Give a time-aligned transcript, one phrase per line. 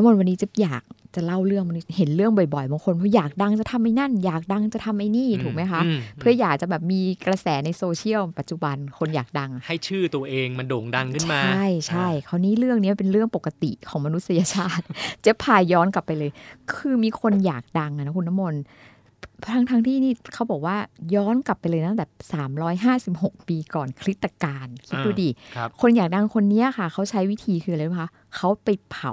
[0.00, 0.82] น้ำมนต์วันนี้จะอยาก
[1.16, 14.84] จะเล่าเรื่องมันเห็นเรื่องบ่อยๆบางคนเพราะอยากดังจะทำไอ้นั่น อยากดังจะทำไอ้นี่ถูกไหมคะอืมเพื่ออยากจะแบบมีกระแสในโซเชียลปัจจุบันคนอยากดังอะให้ชื่อตัวเองมันโด่งดังขึ้นมา ใช่ใช่คราวนี้เรื่องนี้เป็นเรื่องปกติของมนุษยชาติ
[15.22, 16.30] เจ๊พายย้อนกลับไปเลย
[16.72, 18.62] คือมีคนอยากดังอะนะคุณน้ำมนต์
[19.52, 20.76] ทั้งทั้งที่นี่เขาบอกว่า
[21.14, 22.06] ย้อนกลับไปเลยตั้งแต่
[22.96, 29.12] 356 ปีก่อนคริสตกาลคิดดูดิครับคนอยากดังคนเนี้ยค่ะ เขาใช้วิธีคืออะไรรู้ไหมคะเขาไปเผา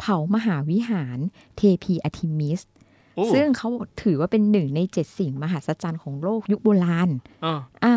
[0.00, 1.18] เผามหาวิหาร
[1.56, 2.60] เทพีอาร์ทิมิส
[3.16, 3.68] โอ้ซึ่งเขา
[4.02, 7.10] ถือว่าเป็นหนึ่งในเจ็ดสิ่งมหัศจรรย์ของโลกยุคโบราณ
[7.44, 7.94] อ่าอ่า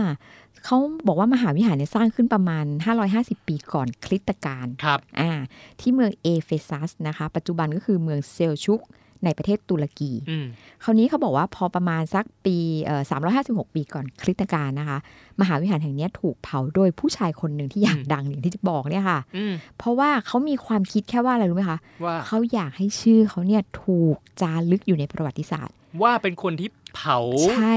[0.65, 0.77] เขา
[1.07, 2.65] บอกว่ามหาวิหารเนี่ยสร้างขึ้นประมาณ
[3.05, 5.31] 550 ปีก่อนคริสตกาลครับอ่า
[5.79, 8.81] ที่เมืองเอเฟซัสนะคะ ปัจจุบันก็คือเมืองเซลชุก
[9.25, 10.45] ในประเทศตุรกีอืม
[10.83, 13.01] คราวนี้เขาบอกว่าพอประมาณสักปีเอ่อ
[13.39, 14.97] 356 ปีก่อนคริสตกาลนะคะ
[15.41, 27.17] มหาวิหารแห่งเนี้ยถูกเผาโดยผู้ชายคนหนึ่งที่อยากดังอย่างที่จะบอกเนี่ยค่ะอืมเพราะว่าเขามีความคิดแค่ว่าอะไรรู้ไหมคะว่าเขาอยากให้ชื่อเขาเนี่ยถูกจารึกอยู่ในประวัติศาสตร์ว่าเป็นคนที่เผา
[27.49, 27.75] ใช่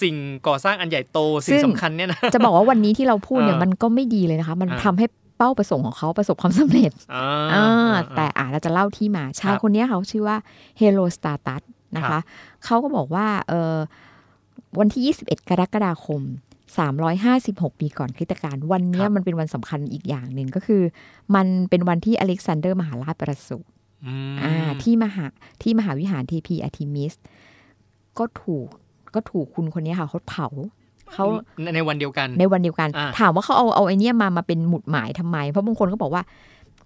[0.00, 5.06] สิ่งก่อสร้างอันใหญ่โตซึ่สิ่งงสำคัญเนี่ยนะจะบอกว่าวันนี้ที่เราพูดเนี่ยเออมันก็ไม่ดีเลยนะคะ มันอ่าทำให้
[5.38, 10.36] เป้าประสงค์ของเขาประสบความสำเร็จอ่าอ่าอ่าแต่อ่าเราจะเล่าที่มาชายครับคนเนี้ยเขาชื่อว่า
[10.78, 11.62] เฮโลสตาตัส
[11.96, 12.22] นะครัคะบ
[12.64, 13.76] เขาก็บอกว่าเออ
[14.78, 16.22] วันที่ 21 กรกฎาคม
[17.00, 20.82] 356 ปีก่อนคริสตกาลวันเนี้ยมันเป็นวันสำคัญอีกอย่างหนึ่งก็คือ
[21.34, 23.68] มันเป็นวันที่อเล็กซานเดอร์มหาราชประสูติ
[24.06, 25.24] อืมอ่าที่มหา
[25.62, 27.14] ที่มหาวิหารเทพีอาร์ทิมิส
[28.18, 28.66] ก็ถูก
[29.14, 30.48] ก็ถูกคุณคนนี้ค่ะเขาเผา
[31.14, 31.26] เขา
[31.62, 36.22] ในในวันเดียวกันในวันเดียวกันอ่าถามว่าเขาเอาเอาไอเนี้ยมามาเป็นหมุดหมายทำไม เพราะบางคนก็บอกว่า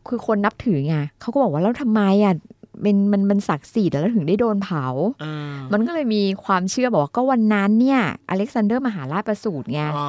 [0.09, 2.34] คือคนนับถือไงเขาก็บอกว่าแล้วทำไมอะ
[2.82, 4.87] เป็นมันมันศักดิ์สิทธิ์แล้วถึงได้โดนเผา
[5.22, 10.09] อ่ามันก็เลยมีความเชื่อบอกว่าก็วันนั้นเนี่ย อเล็กซานเดอร์มหาราชประสูติไงอ๋อ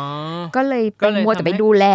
[0.55, 1.85] ก็เลยก็เป็นเลยมัวแต่ทำไปให้ดูแล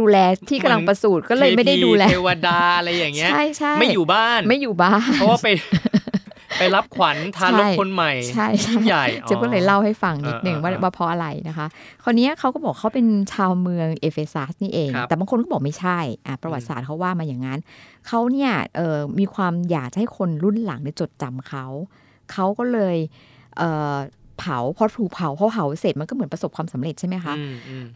[0.00, 0.16] ดูแล
[0.48, 5.48] ที่กำลังประสูติก็เลยไม่ได้ดูแลเทวดาอะไรอย่างเงี้ย ใช่ใช่ไม่อยู่บ้าน ไม่อยู่บ้าน เพราะว่าไป
[6.58, 11.66] ไปรับขวัญทารกใช่คนใหม่ใช่ใช่ยิ่งใหญ่เจ๊ก็เลยเล่าให้ฟังนิดหนึ่งเออว่าเออว่าเพราะอะไรนะคะ
[12.04, 17.58] คนนี้ยเขาก็บอกเขาเป็นชาวเมืองเอเฟซัสนี่เองครับแต่บางคนก็บอกไม่ใช่อะประวัติศาสตร์เขาว่ามาอย่างนั้น
[18.06, 21.64] เขาเนี่ยเอ่อมีความอยากจะให้คนรุ่นหลังได้จดจำเขา
[22.32, 22.96] เขาก็เลย
[23.58, 23.96] เอ่อ
[24.38, 27.86] เผาพอถูกเผาพอเผาเสร็จมันก็เหมือนประสบความสำเร็จใช่ไหมคะอืมอืม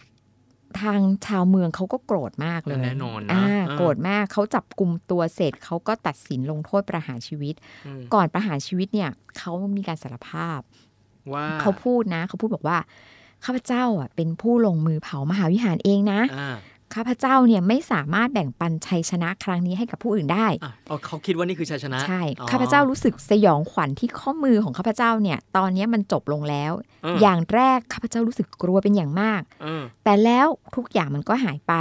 [0.81, 7.54] ทางชาวเมืองเขาก็โกรธมากเลยแน่นอนนะอ่าอ่าโกรธมากเขาจับกลุ่มตัวเสร็จเขาก็ตัดสินลงโทษประหารชีวิต
[7.86, 10.60] อืมก่อนประหารชีวิตเนี่ยเขามีการสารภาพ
[11.32, 12.78] ว่าเขาพูดนะเขาพูดบอกว่า
[13.44, 16.56] ข้าพเจ้าอะเป็นผู้ลงมือเผามหาวิหารเองนะอ่า
[16.94, 30.46] ข้าพเจ้าเนี่ยไม่สามารถแบ่งปันชัยชนะครั้งนี้ให้กับผู้อื่นได้อะเอาเขาคิดว่านี่คือชัยชนะ ใช่อ๋อข้าพเจ้ารู้สึกสยองขวัญที่ข้อมือของข้าพเจ้าเนี่ย ตอนนี้มันจบลงแล้วเอออย่างแรกข้าพเจ้ารู้สึกกลัวเป็นอย่างมากเออแต่แล้ว
[30.76, 31.74] ทุกอย่างมันก็หายไป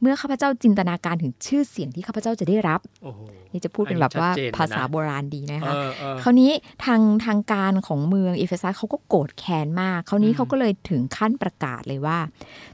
[0.00, 3.20] เมื่อข้าพเจ้าจินตนาการถึงชื่อเสียงที่ข้าพเจ้าจะได้รับโอ้โห
[3.52, 6.52] นี่จะพูดเป็นแบบว่าอันนี้ชัดเจนเลยนะภาษาโบราณดีนะคะเออเออคราวนี้
[6.84, 12.18] ทางทางการของเมืองเอเฟซัสเขาก็โกรธแค้นมากคราวนี้อืมเขาก็เลยถึงขั้นประกาศเลยว่า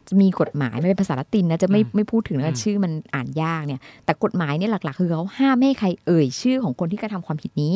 [0.09, 7.75] จะมีกฎหมายไม่เป็นภาษาละตินนะจะไม่อืมไม่พูดถึงอืนะมชื่อมันอ่านยากเนี่ย แต่กฎหมายเนี่ยหลัก ๆ คือเขาห้ามไม่ให้ใครเอ่ยชื่อของคนที่กระทำความผิดนี้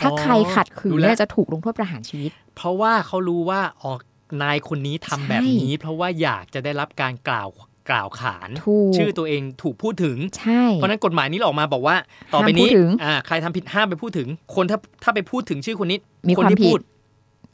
[0.00, 4.00] ถ้าใครขัดขืนรู้แล้เนี่ยวจะถูกลงโทษประหารชีวิต เพราะว่าเขารู้ว่าออก
[4.42, 7.48] นายคนนี้ทำใช่แบบนี้ เพราะว่าอยากจะได้รับการกล่าว
[7.90, 11.96] กล่าวขานถูกชื่อตัวเองถูกพูดถึงใช่เพราะฉะนั้นกฎหมายนี้ออกมาบอกว่า
[12.34, 15.98] ต่อไปห้ามพูนี้ดถึงอ่าใครทำผิดห้ามไปพูดถึง คนถ้าถ้าไปพูดถึงชื่อคนนี้
[16.28, 16.80] มีคนความที่ผิดพูด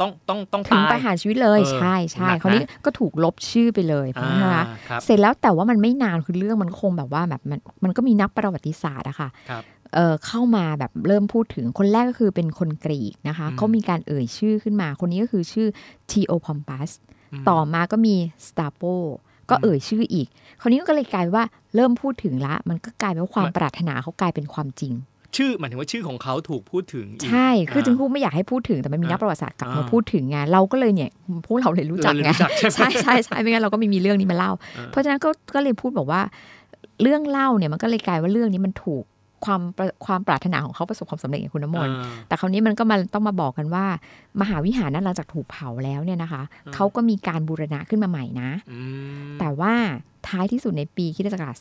[0.00, 9.62] ต้องต้องต้องถึงตายประหารชีวิตเลยเออใช่ใช่หนักนะคราวนี้ก็ถูกลบชื่อไปเลยอ่านะคะครับเสร็จแล้วแต่ว่ามันไม่นานคือเรื่องมันคงแบบว่าแบบมันมันก็มีนักประวัติศาสตร์อะค่ะครับ
[9.94, 15.66] เอ่อเข้ามาแบบเริ่มพูดถึงคนแรกก็คือเป็นคนกรีกนะคะอืมเขามีการเอ่ยชื่อขึ้นมา คนนี้ก็คือชื่อ
[16.10, 16.90] ทีโอพอมปัส
[17.40, 18.14] มต่อมาก็มี
[18.46, 18.82] สตาโป
[19.50, 20.26] ก็อืมเอ่ยชื่ออีก
[20.60, 24.94] คราวนี้ก็เลยกลายเป็นว่าเริ่มพูดถึงละ มันก็กลายเป็นว่าความมันปรารถนาเขากลายเป็นความจริง
[25.36, 31.10] ชื่อหมายถึงว่าชื่อของเขาถูกพูดถึงอีกใช่ คืออ่าจึงพูดไม่อยากให้พูดถึงแต่มันมีนักประวัติศาสตร์กลับมาอ่าพูดถึงไงเราก็เลยเนี่ย
[31.46, 36.20] พวกเราเลยรู้จักเราเลยไงรู้จักใช่ไหมใช่ใช่ใช่ไม่งั้นเราก็ไม่มีเรื่องนี้มาเล่าอ่า เพราะฉะนั้นก็ก็เลยพูดบอกว่า
[37.02, 39.04] เรื่องเล่าเนี่ยมันก็เลยกลายว่าเรื่องนี้มันถูก
[39.44, 43.84] ความประความปรารถนาของเขาประสบความสำเร็จอย่างคุณน้ำมนต์อ่าแต่คราวนี้มันก็มาต้องมาบอกกันว่า
[44.40, 48.80] มหาวิหารนั้นหลังจากถูกเผาแล้วเนี่ยนะคะอืมเขาก็มีการบูรณะขึ้นมาใหม่นะอื
[49.28, 49.74] มแต่ว่า
[50.28, 51.56] ท้ายที่สุดในปีคริสตศักราช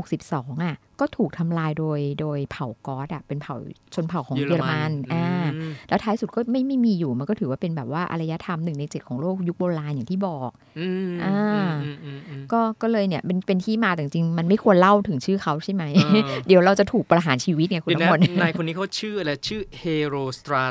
[0.00, 3.56] 262 อะ ก็ถูกทำลายโดยโดยเผ่ากอสอะ เป็นเผ่า
[3.94, 5.26] ชนเผ่าของเยอรมัน อ่า
[5.56, 11.36] อืมแล้วท้ายสุดก็ไม่ไม่มีอยู่ มันก็ถือว่าเป็นแบบว่าอารยธรรมหนึ่งในเจ็ดของโลกยุคโบราณอย่างที่บอกอืมอ่า
[11.82, 20.64] อืมอืมอืม ก็ก็เลยเนี่ยเป็นเป็นที่มาแต่จริงๆมันไม่ควรเล่าถึงชื่อเขาใช่ไหมเออเดี๋ยวเราจะถูกประหารชีวิตเนี่ยคุณเดี๋ยวน้ำนะมนต์นายคนนี้เขาชื่ออะไรชื่อเฮโรสตรา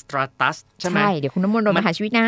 [0.00, 2.26] สตราตัสใช่ไหมใช่เดี๋ยวคุณน้ำมนต์โดนประหารชีวิตนะ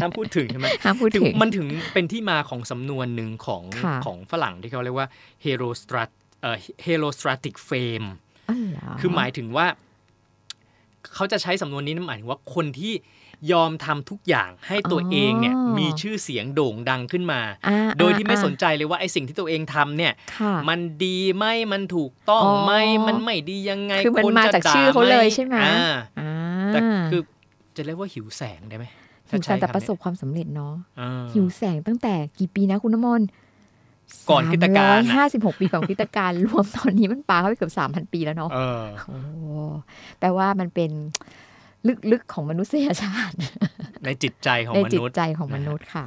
[0.00, 5.08] ห้ามพูดถึงใช่ไหมห้ามพูดถึงถึงมันถึงเป็นที่มาของสำนวนหนึ่งของค่ะของฝรั่งที่เขาเรียกว่า
[5.42, 6.02] Herostra
[6.42, 8.04] เอ่อ Herostratic fame
[8.50, 9.66] อ๋อเหรอคือหมายถึงว่า
[11.14, 12.94] เขาจะใช้สำนวนนี้หมายถึงว่าคนที่
[13.52, 22.72] ยอมทำทุกอย่างให้ตัวเองเนี่ยมีชื่อเสียงโด่งดังขึ้นมาอ่าโดยที่ไม่อ่าสนใจเลยว่าไอ้สิ่งที่ตัวเองทำเนี่ยค่ะมันดีไหมมันถูกต้องอ๋อไหม
[23.08, 26.32] มันไม่ดียังไงคือมันคมาจะจากด่ชื่อเขาเลยใช่ไหมอ่าอ่า
[26.72, 26.78] แต่
[27.08, 27.20] คือ
[27.76, 28.84] จะเรียกว่าหิวแสงได้ไหม
[29.30, 33.26] หิวแสงแต่ถ้าใช้คำประสบเนี้ยความสำเร็จเนาะอ่าหิวแสงตั้งแต่กี่ปีนะคุณน้ำมนต์
[34.30, 39.18] ก่อนคริสตกาลน่ะห้าสิบหกปีก่อนคริสตกาลรวมตอนนี้มันปาเข้าไปเกือบสามพันปีแล้วเนาะเออโอ้
[40.18, 40.90] แปลว่ามันเป็น
[42.12, 43.36] ลึกๆของมนุษยชาติ
[44.04, 46.04] ในจิตใจของในมจิตนุษย์ใจของมนะฮะนุษย์ค่ะ